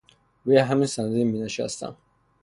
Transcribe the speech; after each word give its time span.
روی 0.45 0.57
همین 0.57 0.85
صندلی 0.85 1.23
می 1.23 1.39
نشستم. 1.39 1.97